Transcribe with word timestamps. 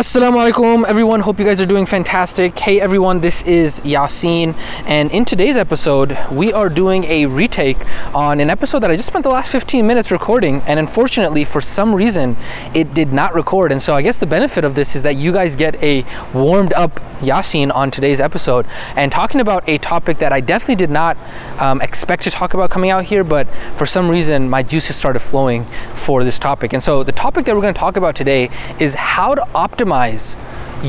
Assalamu 0.00 0.50
alaikum, 0.50 0.86
everyone. 0.86 1.20
Hope 1.20 1.38
you 1.38 1.44
guys 1.44 1.60
are 1.60 1.66
doing 1.66 1.84
fantastic. 1.84 2.58
Hey, 2.58 2.80
everyone, 2.80 3.20
this 3.20 3.42
is 3.42 3.80
Yasin, 3.80 4.54
and 4.86 5.12
in 5.12 5.26
today's 5.26 5.58
episode, 5.58 6.16
we 6.32 6.54
are 6.54 6.70
doing 6.70 7.04
a 7.04 7.26
retake 7.26 7.76
on 8.14 8.40
an 8.40 8.48
episode 8.48 8.78
that 8.78 8.90
I 8.90 8.96
just 8.96 9.08
spent 9.08 9.24
the 9.24 9.28
last 9.28 9.52
15 9.52 9.86
minutes 9.86 10.10
recording, 10.10 10.62
and 10.62 10.80
unfortunately, 10.80 11.44
for 11.44 11.60
some 11.60 11.94
reason, 11.94 12.38
it 12.74 12.94
did 12.94 13.12
not 13.12 13.34
record. 13.34 13.72
And 13.72 13.82
so, 13.82 13.92
I 13.94 14.00
guess 14.00 14.16
the 14.16 14.24
benefit 14.24 14.64
of 14.64 14.74
this 14.74 14.96
is 14.96 15.02
that 15.02 15.16
you 15.16 15.34
guys 15.34 15.54
get 15.54 15.74
a 15.82 16.06
warmed 16.32 16.72
up 16.72 16.98
Yasin 17.20 17.70
on 17.74 17.90
today's 17.90 18.20
episode 18.20 18.64
and 18.96 19.12
talking 19.12 19.42
about 19.42 19.68
a 19.68 19.76
topic 19.76 20.16
that 20.20 20.32
I 20.32 20.40
definitely 20.40 20.76
did 20.76 20.88
not 20.88 21.18
um, 21.58 21.82
expect 21.82 22.22
to 22.22 22.30
talk 22.30 22.54
about 22.54 22.70
coming 22.70 22.88
out 22.88 23.04
here, 23.04 23.22
but 23.22 23.46
for 23.76 23.84
some 23.84 24.08
reason, 24.08 24.48
my 24.48 24.62
juices 24.62 24.96
started 24.96 25.20
flowing 25.20 25.66
for 25.94 26.24
this 26.24 26.38
topic. 26.38 26.72
And 26.72 26.82
so, 26.82 27.02
the 27.04 27.12
topic 27.12 27.44
that 27.44 27.54
we're 27.54 27.60
going 27.60 27.74
to 27.74 27.78
talk 27.78 27.98
about 27.98 28.16
today 28.16 28.48
is 28.78 28.94
how 28.94 29.34
to 29.34 29.42
optimize 29.54 29.89
optimize 29.90 30.36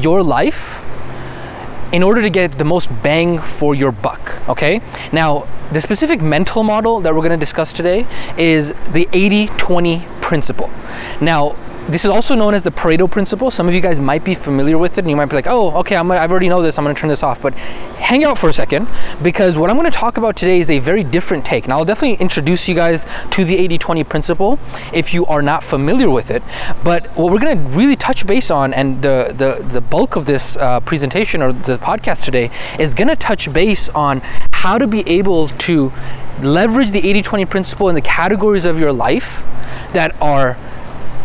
your 0.02 0.23
life 0.23 0.78
in 1.93 2.04
order 2.04 2.21
to 2.21 2.29
get 2.29 2.57
the 2.57 2.64
most 2.64 2.87
bang 3.04 3.37
for 3.37 3.75
your 3.75 3.92
buck. 3.92 4.47
Okay? 4.47 4.82
Now, 5.11 5.47
the 5.71 5.82
specific 5.82 6.21
mental 6.21 6.64
model 6.64 7.01
that 7.01 7.14
we're 7.14 7.21
going 7.21 7.32
to 7.32 7.45
discuss 7.45 7.73
today 7.73 8.06
is 8.37 8.73
the 8.93 9.09
80 9.11 9.47
20 9.57 10.04
principle. 10.21 10.69
Now, 11.19 11.56
this 11.88 12.06
is 12.06 12.12
also 12.12 12.36
known 12.36 12.54
as 12.54 12.64
the 12.64 12.70
Pareto 12.70 13.10
principle. 13.10 13.50
Some 13.50 13.68
of 13.68 13.74
you 13.74 13.82
guys 13.82 14.00
might 14.00 14.24
be 14.24 14.36
familiar 14.36 14.78
with 14.78 14.98
it, 14.98 15.02
and 15.02 15.10
you 15.10 15.16
might 15.16 15.26
be 15.26 15.36
like, 15.36 15.48
"Oh, 15.48 15.71
okay, 15.80 15.96
I'm 15.96 16.07
gonna, 16.07 16.20
I've 16.20 16.32
already 16.32 16.48
know 16.48 16.62
this. 16.62 16.78
I'm 16.78 16.86
going 16.86 16.96
to 16.96 17.00
turn 17.00 17.10
this 17.10 17.24
off." 17.24 17.42
But 17.42 17.54
hang 17.54 18.24
out 18.24 18.38
for 18.38 18.50
a 18.50 18.54
second, 18.54 18.88
because 19.21 19.57
what 19.57 19.70
I'm 19.70 19.78
going 19.78 19.90
to 19.90 19.98
talk 19.98 20.18
about 20.18 20.36
today 20.36 20.60
is 20.60 20.70
a 20.70 20.80
very 20.80 21.04
different 21.04 21.44
take, 21.44 21.64
and 21.64 21.74
I'll 21.74 21.86
definitely 21.86 22.21
introduce 22.21 22.68
you 22.68 22.76
guys 22.76 23.06
to 23.32 23.44
the 23.44 23.57
80-20 23.68 24.07
principle 24.07 24.60
if 24.94 25.14
you 25.14 25.26
are 25.26 25.42
not 25.42 25.64
familiar 25.64 26.10
with 26.10 26.30
it. 26.30 26.44
But 26.84 27.07
what 27.18 27.32
we're 27.32 27.40
going 27.40 27.57
to 27.57 27.64
really 27.78 27.96
touch 27.96 28.28
base 28.28 28.52
on, 28.52 28.74
and 28.74 29.02
the 29.02 29.34
the 29.36 29.64
the 29.64 29.82
bulk 29.82 30.16
of 30.16 30.26
this 30.26 30.56
uh, 30.57 30.79
presentation 30.82 31.42
or 31.42 31.52
the 31.52 31.78
podcast 31.78 32.23
today 32.23 32.52
is 32.80 32.94
going 32.94 33.08
to 33.08 33.16
touch 33.16 33.52
base 33.52 33.90
on 33.90 34.22
how 34.54 34.78
to 34.78 34.86
be 34.86 35.08
able 35.10 35.48
to 35.48 35.92
leverage 36.42 36.92
the 36.92 37.02
80-20 37.02 37.50
principle 37.50 37.90
in 37.90 37.95
the 37.95 38.02
categories 38.02 38.66
of 38.66 38.80
your 38.80 38.92
life 38.92 39.44
that 39.94 40.16
are 40.22 40.58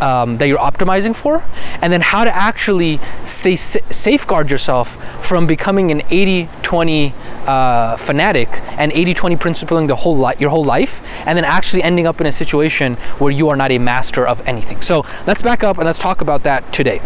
um, 0.03 0.39
that 0.39 0.49
you're 0.49 0.59
optimizing 0.59 1.15
for, 1.15 1.43
and 1.83 1.93
then 1.93 2.01
how 2.01 2.25
to 2.25 2.35
actually 2.35 3.01
stay 3.25 3.57
sa- 3.57 3.81
safeguard 3.91 4.51
yourself 4.51 4.97
from 5.25 5.47
becoming 5.47 5.91
an 5.91 6.01
80-20 6.01 7.13
uh, 7.47 7.97
fanatic 7.97 8.49
and 8.79 8.93
80-20 8.93 9.39
principling 9.41 9.87
the 9.87 9.97
whole 9.97 10.17
li- 10.17 10.35
your 10.39 10.51
whole 10.51 10.65
life, 10.65 11.07
and 11.27 11.37
then 11.37 11.45
actually 11.45 11.83
ending 11.83 12.07
up 12.07 12.21
in 12.21 12.27
a 12.27 12.33
situation 12.33 12.95
where 13.19 13.33
you 13.33 13.49
are 13.49 13.57
not 13.57 13.71
a 13.71 13.79
master 13.79 14.27
of 14.27 14.47
anything. 14.47 14.83
So 14.83 15.05
let's 15.27 15.43
back 15.43 15.63
up 15.65 15.77
and 15.79 15.87
let's 15.87 15.99
talk 15.99 16.21
about 16.21 16.43
that 16.45 16.73
today. 16.73 17.01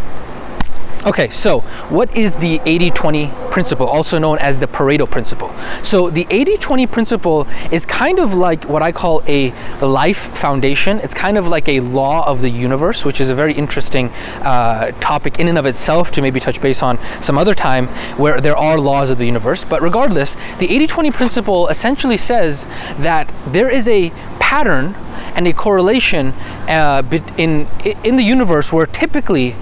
Okay, 1.06 1.30
so 1.30 1.60
what 1.88 2.14
is 2.14 2.36
the 2.36 2.60
80 2.66 2.90
20 2.90 3.30
principle, 3.50 3.86
also 3.86 4.18
known 4.18 4.36
as 4.38 4.60
the 4.60 4.66
Pareto 4.66 5.10
principle? 5.10 5.50
So, 5.82 6.10
the 6.10 6.26
80 6.28 6.58
20 6.58 6.86
principle 6.86 7.46
is 7.72 7.86
kind 7.86 8.18
of 8.18 8.34
like 8.34 8.64
what 8.64 8.82
I 8.82 8.92
call 8.92 9.22
a 9.26 9.50
life 9.80 10.18
foundation. 10.36 10.98
It's 10.98 11.14
kind 11.14 11.38
of 11.38 11.48
like 11.48 11.70
a 11.70 11.80
law 11.80 12.28
of 12.28 12.42
the 12.42 12.50
universe, 12.50 13.06
which 13.06 13.18
is 13.18 13.30
a 13.30 13.34
very 13.34 13.54
interesting 13.54 14.10
uh, 14.42 14.90
topic 15.00 15.40
in 15.40 15.48
and 15.48 15.56
of 15.56 15.64
itself 15.64 16.10
to 16.12 16.20
maybe 16.20 16.38
touch 16.38 16.60
base 16.60 16.82
on 16.82 16.98
some 17.22 17.38
other 17.38 17.54
time 17.54 17.86
where 18.18 18.38
there 18.38 18.56
are 18.56 18.78
laws 18.78 19.08
of 19.08 19.16
the 19.16 19.24
universe. 19.24 19.64
But 19.64 19.80
regardless, 19.80 20.36
the 20.58 20.70
80 20.70 20.86
20 20.86 21.10
principle 21.12 21.68
essentially 21.68 22.18
says 22.18 22.66
that 22.98 23.32
there 23.46 23.70
is 23.70 23.88
a 23.88 24.10
pattern 24.38 24.94
and 25.34 25.46
a 25.46 25.52
correlation 25.54 26.34
uh, 26.68 27.02
in, 27.38 27.66
in 28.04 28.16
the 28.16 28.22
universe 28.22 28.70
where 28.70 28.84
typically 28.84 29.54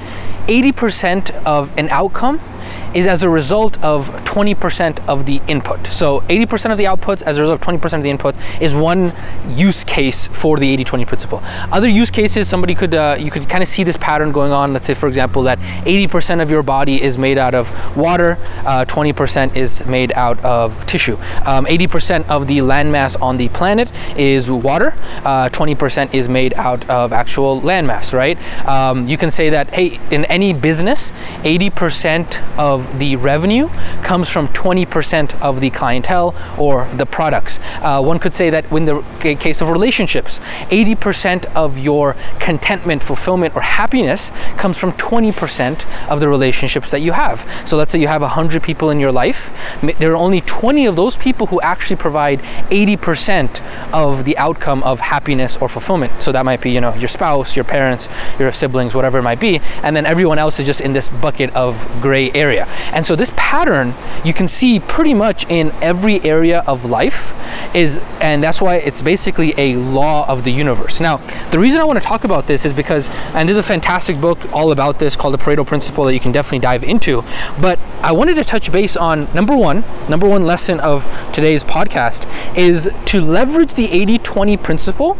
80% 0.48 1.30
of 1.44 1.76
an 1.78 1.88
outcome 1.90 2.40
is 2.94 3.06
as 3.06 3.22
a 3.22 3.28
result 3.28 3.82
of 3.82 4.08
20% 4.24 5.06
of 5.08 5.26
the 5.26 5.40
input. 5.48 5.86
So 5.86 6.20
80% 6.22 6.72
of 6.72 6.78
the 6.78 6.84
outputs 6.84 7.22
as 7.22 7.38
a 7.38 7.40
result 7.42 7.60
of 7.60 7.66
20% 7.66 7.98
of 7.98 8.02
the 8.02 8.10
inputs 8.10 8.38
is 8.60 8.74
one 8.74 9.12
use 9.48 9.84
case 9.84 10.28
for 10.28 10.58
the 10.58 10.76
80-20 10.76 11.06
principle. 11.06 11.40
Other 11.72 11.88
use 11.88 12.10
cases, 12.10 12.48
somebody 12.48 12.74
could 12.74 12.94
uh, 12.94 13.16
you 13.18 13.30
could 13.30 13.48
kind 13.48 13.62
of 13.62 13.68
see 13.68 13.84
this 13.84 13.96
pattern 13.96 14.32
going 14.32 14.52
on. 14.52 14.72
Let's 14.72 14.86
say, 14.86 14.94
for 14.94 15.08
example, 15.08 15.42
that 15.44 15.58
80% 15.58 16.42
of 16.42 16.50
your 16.50 16.62
body 16.62 17.02
is 17.02 17.18
made 17.18 17.38
out 17.38 17.54
of 17.54 17.68
water, 17.96 18.38
uh, 18.64 18.84
20% 18.86 19.56
is 19.56 19.84
made 19.86 20.12
out 20.12 20.42
of 20.44 20.86
tissue. 20.86 21.16
Um, 21.46 21.66
80% 21.66 22.28
of 22.28 22.46
the 22.46 22.58
landmass 22.58 23.20
on 23.20 23.36
the 23.36 23.48
planet 23.48 23.90
is 24.16 24.50
water. 24.50 24.94
Uh, 25.24 25.48
20% 25.50 26.14
is 26.14 26.28
made 26.28 26.54
out 26.54 26.88
of 26.88 27.12
actual 27.12 27.60
landmass. 27.60 28.12
Right? 28.12 28.38
Um, 28.66 29.06
you 29.06 29.18
can 29.18 29.30
say 29.30 29.50
that 29.50 29.70
hey, 29.70 30.00
in 30.10 30.24
any 30.26 30.52
business, 30.52 31.10
80% 31.42 32.58
of 32.58 32.77
of 32.78 32.98
the 32.98 33.16
revenue 33.16 33.68
comes 34.02 34.28
from 34.28 34.48
20% 34.48 35.40
of 35.40 35.60
the 35.60 35.70
clientele 35.70 36.34
or 36.58 36.86
the 36.96 37.06
products. 37.06 37.58
Uh, 37.82 38.02
one 38.02 38.18
could 38.18 38.34
say 38.34 38.50
that 38.50 38.70
in 38.72 38.84
the 38.84 39.02
case 39.20 39.60
of 39.60 39.68
relationships, 39.68 40.38
80% 40.70 41.44
of 41.54 41.78
your 41.78 42.16
contentment, 42.38 43.02
fulfillment, 43.02 43.54
or 43.54 43.62
happiness 43.62 44.30
comes 44.56 44.76
from 44.76 44.92
20% 44.92 46.08
of 46.08 46.20
the 46.20 46.28
relationships 46.28 46.90
that 46.90 47.00
you 47.00 47.12
have. 47.12 47.46
So 47.66 47.76
let's 47.76 47.92
say 47.92 47.98
you 48.00 48.08
have 48.08 48.22
100 48.22 48.62
people 48.62 48.90
in 48.90 49.00
your 49.00 49.12
life, 49.12 49.52
there 49.98 50.12
are 50.12 50.16
only 50.16 50.40
20 50.42 50.86
of 50.86 50.96
those 50.96 51.16
people 51.16 51.46
who 51.48 51.60
actually 51.60 51.96
provide 51.96 52.40
80% 52.70 53.92
of 53.92 54.24
the 54.24 54.36
outcome 54.38 54.82
of 54.82 55.00
happiness 55.00 55.56
or 55.56 55.68
fulfillment. 55.68 56.12
So 56.22 56.32
that 56.32 56.44
might 56.44 56.60
be, 56.60 56.70
you 56.70 56.80
know, 56.80 56.94
your 56.94 57.08
spouse, 57.08 57.56
your 57.56 57.64
parents, 57.64 58.08
your 58.38 58.52
siblings, 58.52 58.94
whatever 58.94 59.18
it 59.18 59.22
might 59.22 59.40
be, 59.40 59.60
and 59.82 59.96
then 59.96 60.06
everyone 60.06 60.38
else 60.38 60.60
is 60.60 60.66
just 60.66 60.80
in 60.80 60.92
this 60.92 61.08
bucket 61.08 61.54
of 61.54 61.74
gray 62.00 62.30
area. 62.32 62.66
And 62.92 63.04
so 63.04 63.16
this 63.16 63.32
pattern 63.36 63.94
you 64.24 64.32
can 64.32 64.48
see 64.48 64.80
pretty 64.80 65.14
much 65.14 65.46
in 65.48 65.72
every 65.80 66.22
area 66.24 66.64
of 66.66 66.84
life 66.84 67.34
is 67.74 67.98
and 68.20 68.42
that's 68.42 68.60
why 68.60 68.76
it's 68.76 69.00
basically 69.00 69.54
a 69.56 69.76
law 69.76 70.28
of 70.28 70.44
the 70.44 70.50
universe. 70.50 71.00
Now, 71.00 71.18
the 71.50 71.58
reason 71.58 71.80
I 71.80 71.84
want 71.84 71.98
to 71.98 72.04
talk 72.04 72.24
about 72.24 72.46
this 72.46 72.64
is 72.64 72.72
because 72.72 73.08
and 73.34 73.48
there's 73.48 73.58
a 73.58 73.62
fantastic 73.62 74.20
book 74.20 74.38
all 74.52 74.72
about 74.72 74.98
this 74.98 75.16
called 75.16 75.34
the 75.34 75.38
Pareto 75.38 75.66
Principle 75.66 76.04
that 76.04 76.14
you 76.14 76.20
can 76.20 76.32
definitely 76.32 76.60
dive 76.60 76.84
into, 76.84 77.24
but 77.60 77.78
I 78.02 78.12
wanted 78.12 78.34
to 78.36 78.44
touch 78.44 78.70
base 78.70 78.96
on 78.96 79.28
number 79.34 79.56
1, 79.56 79.84
number 80.08 80.28
1 80.28 80.44
lesson 80.44 80.80
of 80.80 81.06
today's 81.32 81.64
podcast 81.64 82.26
is 82.56 82.90
to 83.06 83.20
leverage 83.20 83.74
the 83.74 83.88
80/20 83.88 84.62
principle 84.62 85.16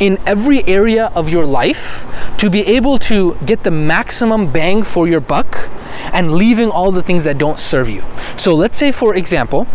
in 0.00 0.18
every 0.26 0.66
area 0.66 1.10
of 1.14 1.28
your 1.28 1.44
life 1.44 2.04
to 2.38 2.50
be 2.50 2.66
able 2.66 2.98
to 2.98 3.36
get 3.44 3.62
the 3.62 3.70
maximum 3.70 4.50
bang 4.50 4.82
for 4.82 5.06
your 5.06 5.20
buck 5.20 5.68
and 6.12 6.34
leaving 6.34 6.70
all 6.70 6.92
the 6.92 7.02
things 7.02 7.24
that 7.24 7.38
don't 7.38 7.58
serve 7.58 7.88
you. 7.88 8.02
So 8.36 8.54
let's 8.54 8.78
say, 8.78 8.92
for 8.92 9.14
example, 9.14 9.66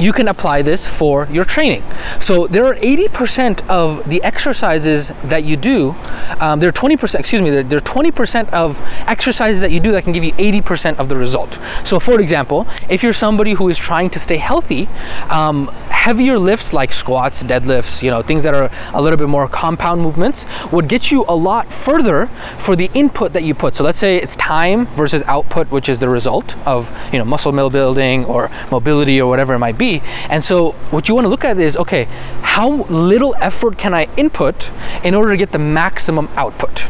you 0.00 0.12
can 0.12 0.28
apply 0.28 0.62
this 0.62 0.86
for 0.86 1.26
your 1.30 1.44
training. 1.44 1.82
So 2.20 2.46
there 2.46 2.64
are 2.64 2.74
80% 2.76 3.66
of 3.68 4.08
the 4.08 4.22
exercises 4.22 5.08
that 5.24 5.44
you 5.44 5.56
do. 5.56 5.94
Um, 6.40 6.60
there 6.60 6.68
are 6.68 6.72
20%. 6.72 7.18
Excuse 7.18 7.42
me. 7.42 7.50
There 7.50 7.78
are 7.78 7.82
20% 7.82 8.48
of 8.50 8.80
exercises 9.06 9.60
that 9.60 9.70
you 9.70 9.80
do 9.80 9.92
that 9.92 10.04
can 10.04 10.12
give 10.12 10.24
you 10.24 10.32
80% 10.32 10.98
of 10.98 11.08
the 11.08 11.16
result. 11.16 11.58
So, 11.84 12.00
for 12.00 12.20
example, 12.20 12.66
if 12.88 13.02
you're 13.02 13.12
somebody 13.12 13.52
who 13.52 13.68
is 13.68 13.78
trying 13.78 14.10
to 14.10 14.18
stay 14.18 14.38
healthy, 14.38 14.88
um, 15.28 15.68
heavier 15.90 16.38
lifts 16.38 16.72
like 16.72 16.92
squats, 16.92 17.42
deadlifts, 17.42 18.02
you 18.02 18.10
know, 18.10 18.22
things 18.22 18.42
that 18.44 18.54
are 18.54 18.70
a 18.94 19.02
little 19.02 19.18
bit 19.18 19.28
more 19.28 19.46
compound 19.46 20.00
movements 20.00 20.46
would 20.72 20.88
get 20.88 21.10
you 21.10 21.24
a 21.28 21.36
lot 21.36 21.70
further 21.70 22.26
for 22.58 22.74
the 22.74 22.90
input 22.94 23.34
that 23.34 23.42
you 23.42 23.54
put. 23.54 23.74
So 23.74 23.84
let's 23.84 23.98
say 23.98 24.16
it's 24.16 24.36
time 24.36 24.86
versus 24.86 25.22
output, 25.24 25.70
which 25.70 25.90
is 25.90 25.98
the 25.98 26.08
result 26.08 26.56
of, 26.66 26.90
you 27.12 27.18
know, 27.18 27.24
muscle 27.26 27.52
mill 27.52 27.68
building 27.68 28.24
or 28.24 28.50
mobility 28.70 29.20
or 29.20 29.28
whatever 29.28 29.52
it 29.54 29.58
might 29.58 29.76
be. 29.76 29.89
And 30.28 30.42
so 30.42 30.72
what 30.90 31.08
you 31.08 31.14
want 31.14 31.24
to 31.24 31.28
look 31.28 31.44
at 31.44 31.58
is, 31.58 31.76
okay, 31.76 32.04
how 32.42 32.84
little 32.84 33.34
effort 33.40 33.76
can 33.76 33.94
I 33.94 34.08
input 34.16 34.70
in 35.04 35.14
order 35.14 35.30
to 35.30 35.36
get 35.36 35.52
the 35.52 35.58
maximum 35.58 36.28
output? 36.36 36.88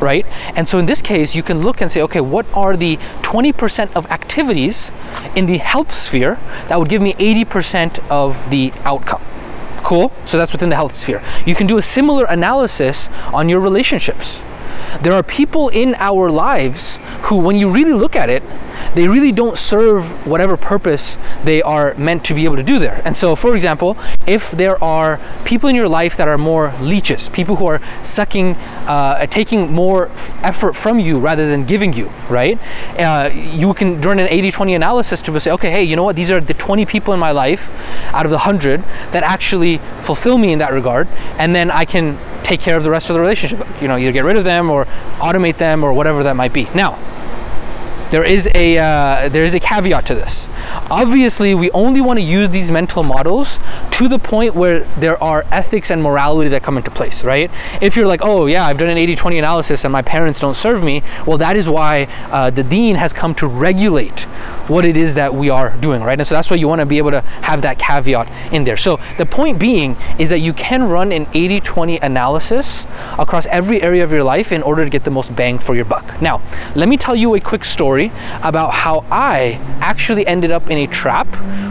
right? 0.00 0.26
And 0.56 0.68
so 0.68 0.78
in 0.78 0.86
this 0.86 1.02
case, 1.02 1.34
you 1.34 1.42
can 1.42 1.60
look 1.60 1.80
and 1.80 1.90
say, 1.90 2.00
okay, 2.02 2.20
what 2.20 2.46
are 2.54 2.76
the 2.76 2.96
20% 3.22 3.92
of 3.94 4.10
activities 4.10 4.90
in 5.36 5.46
the 5.46 5.58
health 5.58 5.90
sphere 5.92 6.38
that 6.68 6.78
would 6.78 6.88
give 6.88 7.02
me 7.02 7.12
80% 7.14 7.98
of 8.10 8.38
the 8.50 8.72
outcome? 8.84 9.20
Cool. 9.82 10.12
So 10.24 10.38
that's 10.38 10.52
within 10.52 10.68
the 10.68 10.76
health 10.76 10.94
sphere. 10.94 11.22
You 11.46 11.54
can 11.54 11.66
do 11.66 11.78
a 11.78 11.82
similar 11.82 12.24
analysis 12.24 13.08
on 13.32 13.48
your 13.48 13.60
relationships. 13.60 14.40
There 15.02 15.12
are 15.12 15.22
people 15.22 15.68
in 15.68 15.94
our 15.96 16.30
lives 16.30 16.98
who, 17.22 17.36
when 17.36 17.56
you 17.56 17.70
really 17.70 17.92
look 17.92 18.16
at 18.16 18.30
it, 18.30 18.42
they 18.94 19.06
really 19.06 19.32
don't 19.32 19.56
serve 19.58 20.26
whatever 20.26 20.56
purpose 20.56 21.16
they 21.44 21.62
are 21.62 21.94
meant 21.94 22.24
to 22.24 22.34
be 22.34 22.44
able 22.44 22.56
to 22.56 22.62
do 22.62 22.78
there. 22.78 23.00
And 23.04 23.14
so, 23.14 23.36
for 23.36 23.54
example, 23.54 23.96
if 24.26 24.50
there 24.50 24.82
are 24.82 25.20
people 25.44 25.68
in 25.68 25.76
your 25.76 25.88
life 25.88 26.16
that 26.16 26.28
are 26.28 26.38
more 26.38 26.72
leeches, 26.80 27.28
people 27.28 27.56
who 27.56 27.66
are 27.66 27.80
sucking, 28.02 28.56
uh, 28.86 29.26
taking 29.26 29.72
more 29.72 30.10
effort 30.42 30.74
from 30.74 30.98
you 30.98 31.18
rather 31.18 31.46
than 31.46 31.64
giving 31.64 31.92
you, 31.92 32.10
right? 32.28 32.58
Uh, 32.98 33.30
you 33.32 33.72
can, 33.74 34.00
during 34.00 34.18
an 34.18 34.28
80 34.28 34.50
20 34.50 34.74
analysis, 34.74 35.20
to 35.22 35.40
say, 35.40 35.50
okay, 35.52 35.70
hey, 35.70 35.82
you 35.82 35.96
know 35.96 36.04
what? 36.04 36.16
These 36.16 36.30
are 36.30 36.40
the 36.40 36.54
20 36.54 36.86
people 36.86 37.14
in 37.14 37.20
my 37.20 37.30
life 37.30 37.70
out 38.12 38.24
of 38.24 38.30
the 38.30 38.38
100 38.38 38.82
that 39.12 39.22
actually 39.22 39.78
fulfill 40.02 40.38
me 40.38 40.52
in 40.52 40.58
that 40.58 40.72
regard. 40.72 41.06
And 41.38 41.54
then 41.54 41.70
I 41.70 41.84
can 41.84 42.18
take 42.50 42.60
care 42.60 42.76
of 42.76 42.82
the 42.82 42.90
rest 42.90 43.08
of 43.08 43.14
the 43.14 43.20
relationship. 43.20 43.64
You 43.80 43.86
know, 43.86 43.96
either 43.96 44.12
get 44.12 44.24
rid 44.24 44.36
of 44.36 44.44
them 44.44 44.70
or 44.70 44.84
automate 45.22 45.56
them 45.56 45.84
or 45.84 45.92
whatever 45.92 46.24
that 46.24 46.34
might 46.34 46.52
be. 46.52 46.66
Now, 46.74 46.98
there 48.10 48.24
is 48.24 48.48
a 48.56 48.76
uh, 48.76 49.28
there 49.28 49.44
is 49.44 49.54
a 49.54 49.60
caveat 49.60 50.04
to 50.06 50.16
this. 50.16 50.48
Obviously, 50.90 51.54
we 51.54 51.70
only 51.70 52.00
want 52.00 52.18
to 52.18 52.24
use 52.24 52.48
these 52.48 52.68
mental 52.68 53.04
models 53.04 53.60
to 53.92 54.08
the 54.08 54.18
point 54.18 54.56
where 54.56 54.80
there 54.98 55.22
are 55.22 55.44
ethics 55.52 55.92
and 55.92 56.02
morality 56.02 56.50
that 56.50 56.64
come 56.64 56.76
into 56.76 56.90
place, 56.90 57.22
right? 57.22 57.48
If 57.80 57.94
you're 57.94 58.08
like, 58.08 58.20
oh 58.24 58.46
yeah, 58.46 58.66
I've 58.66 58.78
done 58.78 58.88
an 58.88 58.96
80-20 58.96 59.38
analysis 59.38 59.84
and 59.84 59.92
my 59.92 60.02
parents 60.02 60.40
don't 60.40 60.56
serve 60.56 60.82
me, 60.82 61.04
well, 61.24 61.38
that 61.38 61.56
is 61.56 61.68
why 61.68 62.08
uh, 62.32 62.50
the 62.50 62.64
deen 62.64 62.96
has 62.96 63.12
come 63.12 63.32
to 63.36 63.46
regulate 63.46 64.26
what 64.70 64.84
it 64.84 64.96
is 64.96 65.16
that 65.16 65.34
we 65.34 65.50
are 65.50 65.76
doing, 65.78 66.02
right? 66.02 66.18
And 66.18 66.26
so 66.26 66.34
that's 66.34 66.48
why 66.48 66.56
you 66.56 66.68
want 66.68 66.80
to 66.80 66.86
be 66.86 66.98
able 66.98 67.10
to 67.10 67.20
have 67.20 67.62
that 67.62 67.78
caveat 67.78 68.28
in 68.52 68.64
there. 68.64 68.76
So 68.76 69.00
the 69.18 69.26
point 69.26 69.58
being 69.58 69.96
is 70.18 70.30
that 70.30 70.38
you 70.38 70.52
can 70.52 70.84
run 70.84 71.12
an 71.12 71.26
80-20 71.26 72.02
analysis 72.02 72.86
across 73.18 73.46
every 73.46 73.82
area 73.82 74.04
of 74.04 74.12
your 74.12 74.22
life 74.22 74.52
in 74.52 74.62
order 74.62 74.84
to 74.84 74.90
get 74.90 75.04
the 75.04 75.10
most 75.10 75.34
bang 75.34 75.58
for 75.58 75.74
your 75.74 75.84
buck. 75.84 76.22
Now, 76.22 76.40
let 76.76 76.88
me 76.88 76.96
tell 76.96 77.16
you 77.16 77.34
a 77.34 77.40
quick 77.40 77.64
story 77.64 78.12
about 78.42 78.70
how 78.72 79.04
I 79.10 79.58
actually 79.80 80.26
ended 80.26 80.52
up 80.52 80.70
in 80.70 80.78
a 80.78 80.86
trap 80.86 81.26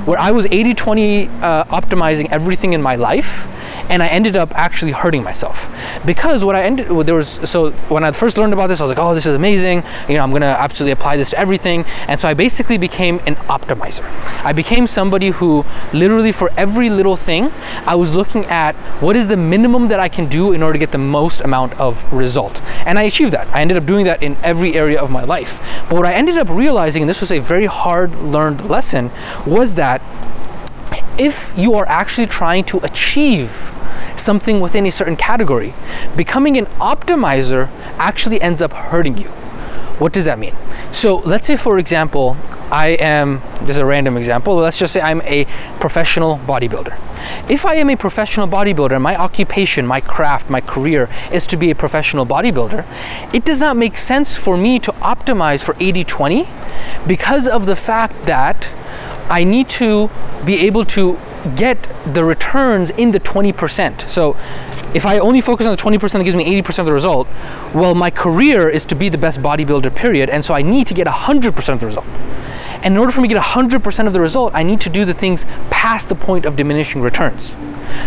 where 0.05 0.19
I 0.19 0.31
was 0.31 0.45
80 0.47 0.73
20 0.73 1.27
uh, 1.27 1.63
optimizing 1.65 2.29
everything 2.31 2.73
in 2.73 2.81
my 2.81 2.95
life 2.95 3.47
and 3.89 4.03
I 4.03 4.07
ended 4.07 4.35
up 4.35 4.55
actually 4.57 4.91
hurting 4.91 5.23
myself. 5.23 5.67
Because 6.05 6.45
what 6.45 6.55
I 6.55 6.63
ended 6.63 6.91
well, 6.91 7.03
there 7.03 7.15
was 7.15 7.27
so 7.49 7.71
when 7.89 8.03
I 8.03 8.11
first 8.11 8.37
learned 8.37 8.53
about 8.53 8.67
this 8.67 8.79
I 8.79 8.85
was 8.85 8.95
like 8.95 9.03
oh 9.03 9.13
this 9.13 9.25
is 9.25 9.35
amazing. 9.35 9.83
You 10.07 10.15
know 10.15 10.23
I'm 10.23 10.31
gonna 10.31 10.45
absolutely 10.45 10.91
apply 10.91 11.17
this 11.17 11.31
to 11.31 11.39
everything. 11.39 11.85
And 12.07 12.19
so 12.19 12.27
I 12.27 12.33
basically 12.33 12.77
became 12.77 13.19
an 13.25 13.35
optimizer. 13.47 14.05
I 14.45 14.53
became 14.53 14.87
somebody 14.87 15.29
who 15.29 15.65
literally 15.93 16.31
for 16.31 16.49
every 16.55 16.89
little 16.89 17.15
thing 17.15 17.49
I 17.85 17.95
was 17.95 18.13
looking 18.13 18.45
at 18.45 18.75
what 19.01 19.15
is 19.15 19.27
the 19.27 19.37
minimum 19.37 19.87
that 19.89 19.99
I 19.99 20.09
can 20.09 20.27
do 20.27 20.51
in 20.53 20.61
order 20.61 20.73
to 20.73 20.79
get 20.79 20.91
the 20.91 20.97
most 20.97 21.41
amount 21.41 21.79
of 21.79 22.01
result. 22.13 22.61
And 22.85 22.99
I 22.99 23.03
achieved 23.03 23.33
that. 23.33 23.47
I 23.53 23.61
ended 23.61 23.77
up 23.77 23.85
doing 23.85 24.05
that 24.05 24.21
in 24.21 24.37
every 24.43 24.75
area 24.75 24.99
of 24.99 25.11
my 25.11 25.23
life. 25.23 25.59
But 25.89 25.95
what 25.95 26.05
I 26.05 26.13
ended 26.13 26.37
up 26.37 26.47
realizing 26.49 27.03
and 27.03 27.09
this 27.09 27.21
was 27.21 27.31
a 27.31 27.39
very 27.39 27.65
hard 27.65 28.13
learned 28.21 28.69
lesson 28.69 29.11
was 29.45 29.75
that 29.75 30.01
if 31.17 31.53
you 31.57 31.73
are 31.75 31.85
actually 31.87 32.27
trying 32.27 32.63
to 32.63 32.77
achieve 32.79 33.71
something 34.19 34.59
within 34.59 34.85
a 34.85 34.91
certain 34.91 35.15
category, 35.15 35.73
becoming 36.15 36.57
an 36.57 36.65
optimizer 36.77 37.69
actually 37.97 38.41
ends 38.41 38.61
up 38.61 38.73
hurting 38.73 39.17
you. 39.17 39.29
What 39.99 40.13
does 40.13 40.25
that 40.25 40.39
mean? 40.39 40.55
So 40.91 41.17
let's 41.17 41.45
say, 41.45 41.55
for 41.55 41.77
example, 41.77 42.37
I 42.71 42.89
am, 42.99 43.41
this 43.61 43.71
is 43.71 43.77
a 43.77 43.85
random 43.85 44.15
example, 44.15 44.55
let's 44.55 44.77
just 44.77 44.93
say 44.93 45.01
I'm 45.01 45.21
a 45.23 45.45
professional 45.79 46.37
bodybuilder. 46.37 46.97
If 47.49 47.65
I 47.65 47.75
am 47.75 47.89
a 47.89 47.95
professional 47.95 48.47
bodybuilder, 48.47 49.01
my 49.01 49.15
occupation, 49.15 49.87
my 49.87 50.01
craft, 50.01 50.49
my 50.49 50.61
career 50.61 51.09
is 51.31 51.47
to 51.47 51.57
be 51.57 51.71
a 51.71 51.75
professional 51.75 52.25
bodybuilder, 52.25 52.85
it 53.33 53.43
does 53.43 53.59
not 53.59 53.75
make 53.75 53.97
sense 53.97 54.35
for 54.35 54.55
me 54.55 54.79
to 54.79 54.91
optimize 54.93 55.63
for 55.63 55.75
80 55.79 56.03
20 56.03 56.47
because 57.07 57.47
of 57.47 57.65
the 57.65 57.75
fact 57.75 58.25
that 58.25 58.69
I 59.29 59.43
need 59.43 59.67
to 59.69 60.09
be 60.45 60.59
able 60.65 60.85
to 60.85 61.17
get 61.55 61.81
the 62.05 62.23
returns 62.23 62.89
in 62.91 63.11
the 63.11 63.19
20%. 63.19 64.07
So 64.07 64.35
if 64.93 65.05
I 65.05 65.19
only 65.19 65.41
focus 65.41 65.67
on 65.67 65.75
the 65.75 65.81
20% 65.81 66.11
that 66.13 66.23
gives 66.23 66.35
me 66.35 66.61
80% 66.61 66.79
of 66.79 66.85
the 66.85 66.93
result, 66.93 67.27
well, 67.73 67.93
my 67.93 68.09
career 68.09 68.69
is 68.69 68.85
to 68.85 68.95
be 68.95 69.09
the 69.09 69.17
best 69.17 69.41
bodybuilder, 69.41 69.95
period. 69.95 70.29
And 70.29 70.43
so 70.43 70.53
I 70.53 70.61
need 70.61 70.87
to 70.87 70.93
get 70.93 71.07
100% 71.07 71.73
of 71.73 71.79
the 71.79 71.85
result. 71.85 72.07
And 72.81 72.93
in 72.93 72.97
order 72.97 73.11
for 73.11 73.21
me 73.21 73.27
to 73.27 73.33
get 73.33 73.43
100% 73.43 74.07
of 74.07 74.13
the 74.13 74.21
result, 74.21 74.53
I 74.55 74.63
need 74.63 74.79
to 74.81 74.89
do 74.89 75.03
the 75.05 75.13
things 75.13 75.45
past 75.69 76.09
the 76.09 76.15
point 76.15 76.45
of 76.45 76.55
diminishing 76.55 77.01
returns. 77.01 77.55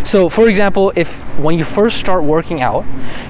So, 0.04 0.28
for 0.28 0.48
example, 0.48 0.92
if 0.96 1.20
when 1.38 1.58
you 1.58 1.64
first 1.64 1.98
start 1.98 2.24
working 2.24 2.62
out, 2.62 2.84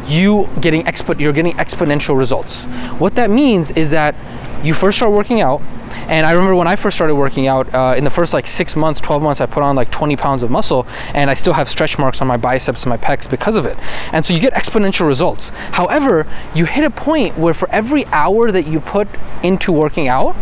you 0.06 0.48
getting 0.60 0.84
expo- 0.84 1.18
you're 1.18 1.32
getting 1.32 1.54
exponential 1.54 2.16
results. 2.16 2.64
What 2.98 3.14
that 3.16 3.30
means 3.30 3.70
is 3.72 3.90
that 3.90 4.14
you 4.62 4.74
first 4.74 4.98
start 4.98 5.12
working 5.12 5.40
out, 5.40 5.60
and 6.08 6.26
I 6.26 6.32
remember 6.32 6.54
when 6.54 6.68
I 6.68 6.76
first 6.76 6.96
started 6.96 7.14
working 7.14 7.46
out, 7.46 7.72
uh, 7.74 7.94
in 7.96 8.04
the 8.04 8.10
first 8.10 8.32
like 8.32 8.46
six 8.46 8.76
months, 8.76 9.00
12 9.00 9.22
months, 9.22 9.40
I 9.40 9.46
put 9.46 9.62
on 9.62 9.76
like 9.76 9.90
20 9.90 10.16
pounds 10.16 10.42
of 10.42 10.50
muscle 10.50 10.86
and 11.14 11.30
I 11.30 11.34
still 11.34 11.54
have 11.54 11.68
stretch 11.68 11.98
marks 11.98 12.20
on 12.20 12.26
my 12.26 12.36
biceps 12.36 12.82
and 12.82 12.90
my 12.90 12.96
pecs 12.96 13.28
because 13.28 13.56
of 13.56 13.66
it. 13.66 13.78
And 14.12 14.24
so 14.24 14.34
you 14.34 14.40
get 14.40 14.52
exponential 14.52 15.06
results. 15.06 15.50
However, 15.72 16.26
you 16.54 16.66
hit 16.66 16.84
a 16.84 16.90
point 16.90 17.36
where 17.38 17.54
for 17.54 17.68
every 17.70 18.06
hour 18.06 18.50
that 18.52 18.66
you 18.66 18.80
put 18.80 19.08
into 19.42 19.72
working 19.72 20.08
out, 20.08 20.36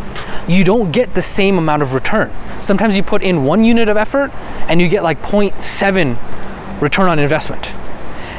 you 0.48 0.64
don't 0.64 0.92
get 0.92 1.14
the 1.14 1.22
same 1.22 1.58
amount 1.58 1.82
of 1.82 1.94
return. 1.94 2.30
Sometimes 2.60 2.96
you 2.96 3.02
put 3.02 3.22
in 3.22 3.44
one 3.44 3.64
unit 3.64 3.88
of 3.88 3.96
effort 3.96 4.30
and 4.68 4.80
you 4.80 4.88
get 4.88 5.02
like 5.02 5.20
0.7 5.22 6.82
return 6.82 7.08
on 7.08 7.18
investment. 7.18 7.72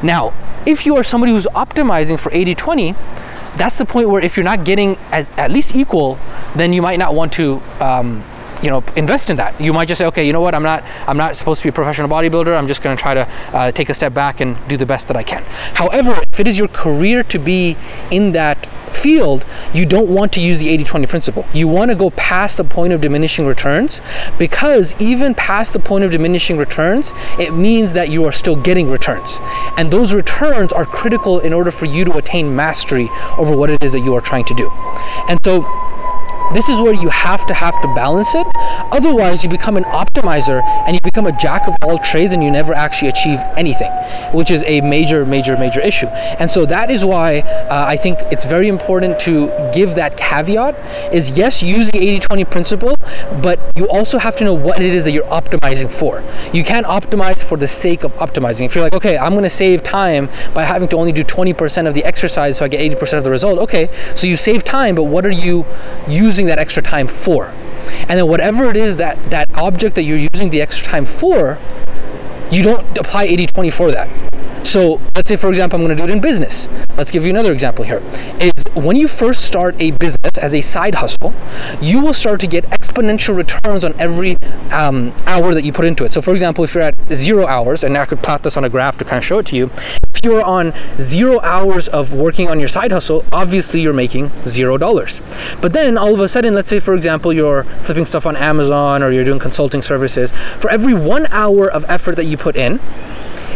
Now, 0.03 0.33
if 0.65 0.85
you 0.85 0.95
are 0.95 1.03
somebody 1.03 1.31
who's 1.31 1.47
optimizing 1.47 2.19
for 2.19 2.31
80 2.33 2.55
20, 2.55 2.95
that's 3.57 3.77
the 3.77 3.85
point 3.85 4.09
where 4.09 4.21
if 4.21 4.37
you're 4.37 4.43
not 4.43 4.63
getting 4.63 4.97
as 5.11 5.31
at 5.37 5.51
least 5.51 5.75
equal, 5.75 6.17
then 6.55 6.73
you 6.73 6.81
might 6.81 6.99
not 6.99 7.13
want 7.13 7.33
to 7.33 7.61
um, 7.79 8.23
you 8.61 8.69
know 8.69 8.83
invest 8.95 9.29
in 9.29 9.37
that 9.37 9.59
you 9.59 9.73
might 9.73 9.87
just 9.87 9.97
say 9.97 10.05
okay 10.05 10.25
you 10.25 10.33
know 10.33 10.41
what 10.41 10.53
i'm 10.53 10.61
not 10.61 10.83
i'm 11.07 11.17
not 11.17 11.35
supposed 11.35 11.61
to 11.61 11.65
be 11.65 11.69
a 11.69 11.73
professional 11.73 12.07
bodybuilder 12.07 12.55
i'm 12.55 12.67
just 12.67 12.83
going 12.83 12.95
to 12.95 13.01
try 13.01 13.13
to 13.13 13.27
uh, 13.53 13.71
take 13.71 13.89
a 13.89 13.93
step 13.93 14.13
back 14.13 14.39
and 14.39 14.55
do 14.67 14.77
the 14.77 14.85
best 14.85 15.07
that 15.07 15.17
i 15.17 15.23
can 15.23 15.43
however 15.73 16.15
if 16.31 16.39
it 16.39 16.47
is 16.47 16.59
your 16.59 16.67
career 16.67 17.23
to 17.23 17.39
be 17.39 17.75
in 18.11 18.33
that 18.33 18.67
field, 19.01 19.45
you 19.73 19.85
don't 19.85 20.09
want 20.13 20.31
to 20.33 20.39
use 20.39 20.59
the 20.59 20.69
80 20.69 20.83
20 20.83 21.07
principle. 21.07 21.45
You 21.53 21.67
want 21.67 21.89
to 21.91 21.95
go 21.95 22.11
past 22.11 22.57
the 22.57 22.63
point 22.63 22.93
of 22.93 23.01
diminishing 23.01 23.45
returns 23.45 24.01
because 24.37 24.95
even 25.01 25.33
past 25.33 25.73
the 25.73 25.79
point 25.79 26.03
of 26.03 26.11
diminishing 26.11 26.57
returns, 26.57 27.13
it 27.39 27.53
means 27.53 27.93
that 27.93 28.09
you 28.09 28.25
are 28.25 28.31
still 28.31 28.55
getting 28.55 28.89
returns. 28.89 29.37
And 29.77 29.91
those 29.91 30.13
returns 30.13 30.71
are 30.71 30.85
critical 30.85 31.39
in 31.39 31.53
order 31.53 31.71
for 31.71 31.85
you 31.85 32.05
to 32.05 32.17
attain 32.17 32.55
mastery 32.55 33.09
over 33.37 33.55
what 33.55 33.69
it 33.69 33.83
is 33.83 33.93
that 33.93 34.01
you 34.01 34.13
are 34.13 34.21
trying 34.21 34.45
to 34.45 34.53
do. 34.53 34.69
And 35.27 35.39
so, 35.43 35.61
this 36.53 36.69
is 36.69 36.81
where 36.81 36.93
you 36.93 37.09
have 37.09 37.45
to 37.47 37.53
have 37.53 37.81
to 37.81 37.87
balance 37.93 38.35
it. 38.35 38.45
Otherwise, 38.91 39.43
you 39.43 39.49
become 39.49 39.77
an 39.77 39.83
optimizer 39.85 40.61
and 40.85 40.93
you 40.93 41.01
become 41.01 41.25
a 41.25 41.31
jack 41.31 41.67
of 41.67 41.75
all 41.81 41.97
trades 41.97 42.33
and 42.33 42.43
you 42.43 42.51
never 42.51 42.73
actually 42.73 43.09
achieve 43.09 43.39
anything, 43.57 43.91
which 44.33 44.51
is 44.51 44.63
a 44.65 44.81
major, 44.81 45.25
major, 45.25 45.57
major 45.57 45.81
issue. 45.81 46.07
And 46.07 46.49
so 46.49 46.65
that 46.65 46.91
is 46.91 47.03
why 47.05 47.39
uh, 47.39 47.85
I 47.87 47.95
think 47.97 48.19
it's 48.31 48.45
very 48.45 48.67
important 48.67 49.19
to 49.21 49.47
give 49.73 49.95
that 49.95 50.17
caveat 50.17 50.75
is 51.13 51.37
yes, 51.37 51.61
use 51.63 51.89
the 51.91 51.99
80-20 52.19 52.49
principle, 52.51 52.95
but 53.41 53.59
you 53.75 53.87
also 53.89 54.17
have 54.17 54.35
to 54.37 54.43
know 54.43 54.53
what 54.53 54.81
it 54.81 54.93
is 54.93 55.05
that 55.05 55.11
you're 55.11 55.23
optimizing 55.25 55.91
for. 55.91 56.23
You 56.53 56.63
can't 56.63 56.85
optimize 56.85 57.43
for 57.43 57.57
the 57.57 57.67
sake 57.67 58.03
of 58.03 58.13
optimizing. 58.13 58.65
If 58.65 58.75
you're 58.75 58.83
like, 58.83 58.93
okay, 58.93 59.17
I'm 59.17 59.31
going 59.31 59.43
to 59.43 59.49
save 59.49 59.83
time 59.83 60.29
by 60.53 60.63
having 60.63 60.87
to 60.89 60.97
only 60.97 61.11
do 61.11 61.23
20% 61.23 61.87
of 61.87 61.93
the 61.93 62.03
exercise 62.03 62.57
so 62.57 62.65
I 62.65 62.67
get 62.67 62.79
80% 62.97 63.17
of 63.17 63.23
the 63.23 63.29
result. 63.29 63.59
Okay, 63.59 63.89
so 64.15 64.27
you 64.27 64.37
save 64.37 64.63
time, 64.63 64.95
but 64.95 65.03
what 65.03 65.25
are 65.25 65.31
you 65.31 65.65
using 66.07 66.40
using 66.41 66.47
that 66.47 66.59
extra 66.59 66.81
time 66.81 67.07
for. 67.07 67.53
And 68.09 68.17
then 68.17 68.27
whatever 68.27 68.69
it 68.69 68.77
is 68.77 68.95
that 68.95 69.17
that 69.29 69.51
object 69.53 69.95
that 69.95 70.03
you're 70.03 70.17
using 70.33 70.49
the 70.49 70.61
extra 70.61 70.87
time 70.87 71.05
for, 71.05 71.57
you 72.51 72.63
don't 72.63 72.97
apply 72.97 73.27
80-20 73.27 73.71
for 73.71 73.91
that. 73.91 74.09
So 74.65 75.01
let's 75.15 75.27
say, 75.27 75.37
for 75.37 75.49
example, 75.49 75.79
I'm 75.79 75.85
going 75.85 75.95
to 75.95 76.03
do 76.03 76.11
it 76.11 76.13
in 76.13 76.21
business. 76.21 76.69
Let's 76.95 77.11
give 77.11 77.23
you 77.23 77.31
another 77.31 77.51
example 77.51 77.83
here. 77.83 78.01
Is 78.39 78.51
when 78.75 78.95
you 78.95 79.07
first 79.07 79.45
start 79.45 79.75
a 79.81 79.91
business 79.91 80.37
as 80.39 80.53
a 80.53 80.61
side 80.61 80.95
hustle, 80.95 81.33
you 81.81 81.99
will 81.99 82.13
start 82.13 82.39
to 82.41 82.47
get 82.47 82.63
exponential 82.65 83.35
returns 83.35 83.83
on 83.83 83.93
every 83.99 84.37
um, 84.71 85.13
hour 85.25 85.53
that 85.55 85.63
you 85.63 85.73
put 85.73 85.85
into 85.85 86.03
it. 86.05 86.13
So, 86.13 86.21
for 86.21 86.31
example, 86.31 86.63
if 86.63 86.75
you're 86.75 86.83
at 86.83 86.95
zero 87.11 87.47
hours, 87.47 87.83
and 87.83 87.97
I 87.97 88.05
could 88.05 88.19
plot 88.19 88.43
this 88.43 88.55
on 88.55 88.63
a 88.63 88.69
graph 88.69 88.97
to 88.99 89.05
kind 89.05 89.17
of 89.17 89.25
show 89.25 89.39
it 89.39 89.47
to 89.47 89.55
you, 89.55 89.71
you're 90.23 90.43
on 90.43 90.73
zero 90.99 91.39
hours 91.41 91.87
of 91.87 92.13
working 92.13 92.47
on 92.47 92.59
your 92.59 92.67
side 92.67 92.91
hustle, 92.91 93.25
obviously 93.31 93.81
you're 93.81 93.93
making 93.93 94.29
zero 94.47 94.77
dollars. 94.77 95.21
But 95.61 95.73
then 95.73 95.97
all 95.97 96.13
of 96.13 96.19
a 96.19 96.29
sudden, 96.29 96.53
let's 96.53 96.69
say, 96.69 96.79
for 96.79 96.93
example, 96.93 97.33
you're 97.33 97.63
flipping 97.63 98.05
stuff 98.05 98.25
on 98.25 98.35
Amazon 98.35 99.01
or 99.01 99.11
you're 99.11 99.25
doing 99.25 99.39
consulting 99.39 99.81
services, 99.81 100.31
for 100.31 100.69
every 100.69 100.93
one 100.93 101.25
hour 101.27 101.71
of 101.71 101.85
effort 101.89 102.15
that 102.17 102.25
you 102.25 102.37
put 102.37 102.55
in, 102.55 102.79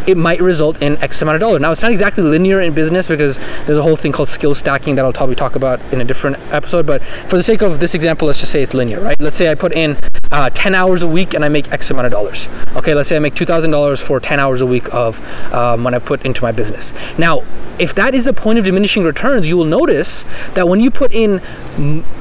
it 0.08 0.18
might 0.18 0.40
result 0.40 0.82
in 0.82 0.98
X 0.98 1.22
amount 1.22 1.36
of 1.36 1.42
dollar. 1.42 1.60
Now, 1.60 1.72
it's 1.72 1.82
not 1.82 1.92
exactly 1.92 2.24
linear 2.24 2.62
in 2.62 2.74
business 2.74 3.08
because 3.08 3.38
there's 3.66 3.78
a 3.78 3.82
whole 3.82 3.96
thing 3.96 4.12
called 4.12 4.30
skill 4.30 4.54
stacking 4.54 4.96
that 4.96 5.06
I'll 5.06 5.14
probably 5.14 5.36
talk 5.36 5.56
about 5.56 5.80
in 5.92 6.02
a 6.02 6.04
different 6.04 6.38
episode. 6.52 6.86
But 6.86 7.02
for 7.04 7.38
the 7.38 7.44
sake 7.44 7.62
of 7.62 7.80
this 7.80 7.96
example, 7.96 8.28
let's 8.28 8.40
just 8.40 8.52
say 8.52 8.62
it's 8.62 8.74
linear, 8.74 9.02
right? 9.02 9.20
Let's 9.20 9.36
say 9.36 9.50
I 9.50 9.56
put 9.56 9.74
in 9.74 9.98
uh, 10.36 10.50
10 10.50 10.76
hours 10.76 11.02
a 11.02 11.08
week 11.08 11.34
and 11.34 11.46
I 11.46 11.50
make 11.50 11.72
X 11.72 11.90
amount 11.90 12.08
of 12.08 12.12
dollars. 12.12 12.50
Okay, 12.76 12.94
let's 12.94 13.08
say 13.08 13.16
I 13.16 13.20
make 13.20 13.36
$2,000 13.36 14.06
for 14.06 14.20
10 14.20 14.38
hours 14.38 14.62
a 14.62 14.66
week 14.66 14.94
of 14.94 15.22
um, 15.54 15.86
when 15.86 15.94
I 15.94 16.00
put 16.00 16.26
into 16.26 16.44
my 16.44 16.52
business. 16.52 16.92
Now, 17.18 17.44
if 17.80 17.96
that 17.96 18.14
is 18.14 18.26
the 18.26 18.34
point 18.34 18.60
of 18.60 18.66
diminishing 18.66 19.06
returns, 19.06 19.48
you 19.48 19.56
will 19.56 19.64
notice 19.66 20.24
that 20.56 20.68
when 20.68 20.82
you 20.82 20.92
put 20.92 21.14
in, 21.14 21.42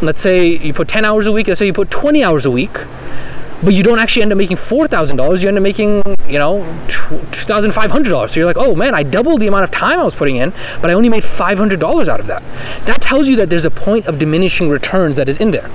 let's 0.01 0.21
say 0.21 0.57
you 0.59 0.73
put 0.73 0.87
10 0.87 1.05
hours 1.05 1.27
a 1.27 1.33
week, 1.33 1.49
let's 1.49 1.59
say 1.59 1.67
you 1.67 1.73
put 1.73 1.91
20 1.91 2.23
hours 2.23 2.47
a 2.47 2.53
week, 2.53 2.79
but 3.65 3.75
you 3.75 3.83
don't 3.83 3.99
actually 3.99 4.23
end 4.23 4.31
up 4.31 4.39
making 4.39 4.59
four 4.59 4.87
thousand 4.87 5.17
dollars. 5.17 5.43
You 5.43 5.49
end 5.49 5.57
up 5.57 5.63
making, 5.63 6.03
you 6.29 6.39
know, 6.39 6.61
two 6.87 7.19
thousand 7.47 7.73
five 7.73 7.91
hundred 7.91 8.11
dollars. 8.11 8.33
So 8.33 8.41
you're 8.41 8.47
like, 8.47 8.59
oh 8.59 8.75
man, 8.75 8.95
I 8.95 9.03
doubled 9.03 9.41
the 9.41 9.47
amount 9.47 9.65
of 9.65 9.71
time 9.71 9.99
I 9.99 10.05
was 10.05 10.15
putting 10.15 10.37
in, 10.37 10.53
but 10.83 10.91
I 10.91 10.93
only 10.93 11.09
made 11.09 11.25
five 11.25 11.57
hundred 11.57 11.81
dollars 11.81 12.09
out 12.09 12.21
of 12.21 12.27
that. 12.27 12.43
That 12.85 13.01
tells 13.01 13.27
you 13.27 13.37
that 13.37 13.49
there's 13.49 13.65
a 13.65 13.71
point 13.71 14.07
of 14.07 14.19
diminishing 14.19 14.69
returns 14.69 15.17
that 15.17 15.31
is 15.31 15.39
in 15.39 15.51
there. 15.51 15.71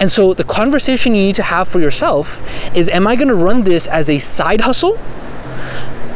And 0.00 0.10
so 0.10 0.34
the 0.34 0.44
conversation 0.44 1.14
you 1.14 1.22
need 1.22 1.36
to 1.36 1.42
have 1.42 1.68
for 1.68 1.80
yourself 1.80 2.42
is, 2.76 2.88
am 2.88 3.06
I 3.06 3.16
going 3.16 3.28
to 3.28 3.34
run 3.34 3.64
this 3.64 3.86
as 3.86 4.08
a 4.08 4.18
side 4.18 4.60
hustle? 4.60 4.98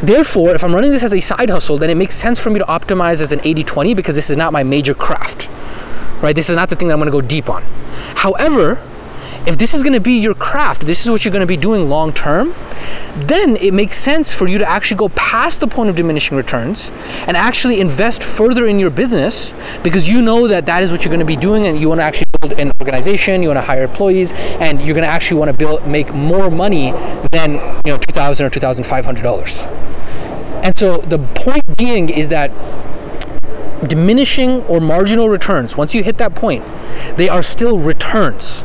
Therefore, 0.01 0.53
if 0.53 0.63
I'm 0.63 0.73
running 0.73 0.91
this 0.91 1.03
as 1.03 1.13
a 1.13 1.19
side 1.19 1.49
hustle, 1.49 1.77
then 1.77 1.89
it 1.89 1.95
makes 1.95 2.15
sense 2.15 2.39
for 2.39 2.49
me 2.49 2.59
to 2.59 2.65
optimize 2.65 3.21
as 3.21 3.31
an 3.31 3.39
80 3.43 3.63
20 3.63 3.93
because 3.93 4.15
this 4.15 4.29
is 4.29 4.37
not 4.37 4.51
my 4.51 4.63
major 4.63 4.93
craft 4.93 5.49
right? 6.23 6.35
This 6.35 6.49
is 6.49 6.55
not 6.55 6.69
the 6.69 6.75
thing 6.75 6.87
that 6.87 6.93
I'm 6.93 6.99
going 6.99 7.11
to 7.11 7.21
go 7.21 7.21
deep 7.21 7.49
on. 7.49 7.63
However, 8.15 8.79
if 9.45 9.57
this 9.57 9.73
is 9.73 9.83
going 9.83 9.93
to 9.93 9.99
be 9.99 10.19
your 10.19 10.33
craft, 10.33 10.83
this 10.83 11.03
is 11.03 11.11
what 11.11 11.25
you're 11.25 11.33
going 11.33 11.41
to 11.41 11.45
be 11.45 11.57
doing 11.57 11.89
long 11.89 12.13
term, 12.13 12.55
then 13.15 13.57
it 13.57 13.73
makes 13.73 13.97
sense 13.97 14.33
for 14.33 14.47
you 14.47 14.57
to 14.57 14.67
actually 14.67 14.97
go 14.97 15.09
past 15.09 15.59
the 15.59 15.67
point 15.67 15.89
of 15.89 15.97
diminishing 15.97 16.37
returns 16.37 16.89
and 17.27 17.35
actually 17.35 17.81
invest 17.81 18.23
further 18.23 18.65
in 18.65 18.79
your 18.79 18.89
business 18.89 19.53
because 19.83 20.07
you 20.07 20.21
know 20.21 20.47
that 20.47 20.65
that 20.65 20.81
is 20.81 20.91
what 20.91 21.03
you're 21.03 21.11
going 21.13 21.19
to 21.19 21.25
be 21.25 21.35
doing 21.35 21.67
and 21.67 21.77
you 21.77 21.89
want 21.89 21.99
to 21.99 22.03
actually 22.03 22.22
build 22.43 22.59
an 22.59 22.71
organization, 22.81 23.41
you 23.41 23.49
want 23.49 23.57
to 23.57 23.61
hire 23.61 23.83
employees, 23.83 24.31
and 24.59 24.81
you're 24.81 24.95
going 24.95 25.07
to 25.07 25.11
actually 25.11 25.39
want 25.39 25.51
to 25.51 25.57
build 25.57 25.87
make 25.87 26.13
more 26.13 26.49
money 26.49 26.91
than 27.31 27.53
you 27.85 27.91
know 27.91 27.97
2,000 27.97 28.45
or 28.45 28.49
2,500 28.49 29.23
dollars. 29.23 29.63
And 30.63 30.77
so 30.77 30.97
the 30.97 31.17
point 31.17 31.77
being 31.77 32.09
is 32.09 32.29
that 32.29 32.51
diminishing 33.87 34.61
or 34.63 34.79
marginal 34.79 35.29
returns, 35.29 35.75
once 35.75 35.93
you 35.93 36.03
hit 36.03 36.17
that 36.17 36.35
point, 36.35 36.63
they 37.17 37.27
are 37.27 37.43
still 37.43 37.79
returns 37.79 38.63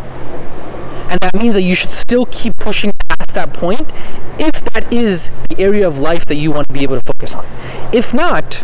and 1.10 1.18
that 1.20 1.34
means 1.36 1.54
that 1.54 1.62
you 1.62 1.74
should 1.74 1.90
still 1.90 2.26
keep 2.26 2.56
pushing 2.58 2.92
past 3.08 3.34
that 3.34 3.54
point 3.54 3.90
if 4.38 4.62
that 4.72 4.92
is 4.92 5.30
the 5.48 5.58
area 5.58 5.86
of 5.86 5.98
life 5.98 6.26
that 6.26 6.34
you 6.34 6.52
want 6.52 6.68
to 6.68 6.74
be 6.74 6.82
able 6.82 7.00
to 7.00 7.04
focus 7.04 7.34
on. 7.34 7.46
If 7.94 8.12
not, 8.12 8.62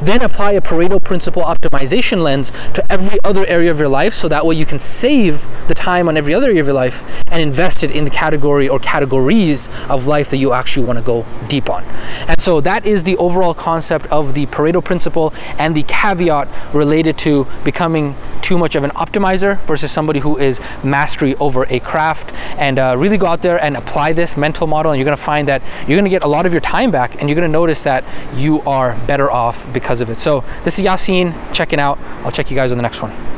then 0.00 0.22
apply 0.22 0.52
a 0.52 0.60
Pareto 0.60 1.02
principle 1.02 1.42
optimization 1.42 2.22
lens 2.22 2.50
to 2.74 2.92
every 2.92 3.18
other 3.24 3.46
area 3.46 3.70
of 3.70 3.78
your 3.78 3.88
life 3.88 4.14
so 4.14 4.28
that 4.28 4.44
way 4.46 4.54
you 4.54 4.66
can 4.66 4.78
save 4.78 5.46
the 5.68 5.74
time 5.74 6.08
on 6.08 6.16
every 6.16 6.34
other 6.34 6.48
area 6.48 6.60
of 6.60 6.66
your 6.66 6.74
life 6.74 7.04
and 7.30 7.42
invest 7.42 7.82
it 7.82 7.90
in 7.90 8.04
the 8.04 8.10
category 8.10 8.68
or 8.68 8.78
categories 8.78 9.68
of 9.88 10.06
life 10.06 10.30
that 10.30 10.38
you 10.38 10.52
actually 10.52 10.86
want 10.86 10.98
to 10.98 11.04
go 11.04 11.26
deep 11.48 11.68
on. 11.68 11.82
And 12.28 12.40
so 12.40 12.60
that 12.60 12.86
is 12.86 13.02
the 13.02 13.16
overall 13.16 13.54
concept 13.54 14.06
of 14.06 14.34
the 14.34 14.46
Pareto 14.46 14.82
principle 14.82 15.34
and 15.58 15.74
the 15.74 15.82
caveat 15.84 16.48
related 16.74 17.18
to 17.18 17.46
becoming 17.64 18.14
too 18.48 18.56
much 18.56 18.74
of 18.76 18.82
an 18.82 18.90
optimizer 18.92 19.60
versus 19.66 19.92
somebody 19.92 20.20
who 20.20 20.38
is 20.38 20.58
mastery 20.82 21.34
over 21.36 21.66
a 21.68 21.80
craft. 21.80 22.32
And 22.58 22.78
uh, 22.78 22.94
really 22.96 23.18
go 23.18 23.26
out 23.26 23.42
there 23.42 23.62
and 23.62 23.76
apply 23.76 24.14
this 24.14 24.38
mental 24.38 24.66
model 24.66 24.90
and 24.90 24.98
you're 24.98 25.04
going 25.04 25.16
to 25.16 25.22
find 25.22 25.46
that 25.48 25.60
you're 25.86 25.98
going 25.98 26.04
to 26.04 26.10
get 26.10 26.22
a 26.22 26.28
lot 26.28 26.46
of 26.46 26.52
your 26.52 26.62
time 26.62 26.90
back 26.90 27.20
and 27.20 27.28
you're 27.28 27.36
going 27.36 27.46
to 27.46 27.52
notice 27.52 27.82
that 27.82 28.04
you 28.34 28.62
are 28.62 28.96
better 29.06 29.30
off 29.30 29.70
because 29.74 30.00
of 30.00 30.08
it. 30.08 30.18
So 30.18 30.44
this 30.64 30.78
is 30.78 30.86
yasin 30.86 31.34
checking 31.52 31.78
out. 31.78 31.98
I'll 32.24 32.32
check 32.32 32.50
you 32.50 32.56
guys 32.56 32.72
on 32.72 32.78
the 32.78 32.82
next 32.82 33.02
one 33.02 33.28